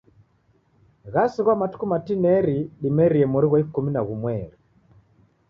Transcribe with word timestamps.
Ghasighwa 1.13 1.53
matuku 1.61 1.85
matineri 1.91 2.57
dimerie 2.81 3.25
mori 3.31 3.47
ghwa 3.49 3.57
ikumi 3.63 3.89
na 3.93 4.01
ghumweri. 4.07 4.57